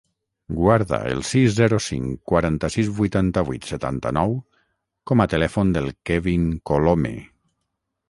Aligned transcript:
Guarda 0.59 0.97
el 1.09 1.19
sis, 1.31 1.53
zero, 1.57 1.79
cinc, 1.89 2.15
quaranta-sis, 2.31 2.91
vuitanta-vuit, 3.01 3.69
setanta-nou 3.75 4.35
com 5.13 5.27
a 5.27 5.31
telèfon 5.37 5.79
del 5.81 5.97
Kevin 6.13 6.53
Colome. 6.73 7.17